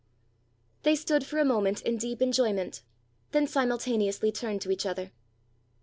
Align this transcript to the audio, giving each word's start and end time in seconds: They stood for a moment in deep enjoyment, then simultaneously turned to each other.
They 0.81 0.95
stood 0.95 1.23
for 1.27 1.37
a 1.37 1.45
moment 1.45 1.83
in 1.83 1.97
deep 1.99 2.23
enjoyment, 2.23 2.81
then 3.33 3.45
simultaneously 3.45 4.31
turned 4.31 4.61
to 4.63 4.71
each 4.71 4.87
other. 4.87 5.11